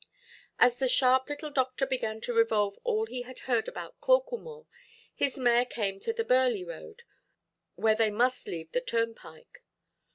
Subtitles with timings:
[0.57, 4.65] As the sharp little doctor began to revolve all he had heard about Corklemore,
[5.13, 7.03] his mare came to the Burley–road
[7.75, 9.63] where they must leave the turnpike.